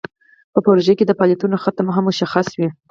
په 0.53 0.59
پروژه 0.65 0.93
کې 0.97 1.05
د 1.07 1.11
فعالیتونو 1.17 1.55
ختم 1.63 1.87
هم 1.95 2.03
مشخص 2.09 2.47
وي. 2.57 2.67